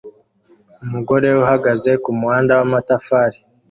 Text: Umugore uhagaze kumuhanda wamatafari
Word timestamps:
Umugore 0.83 1.27
uhagaze 1.43 1.91
kumuhanda 2.03 2.51
wamatafari 2.59 3.37